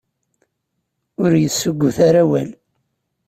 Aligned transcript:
Ur 1.23 1.31
yessuggut 1.37 1.97
ara 2.07 2.21
awal. 2.25 2.49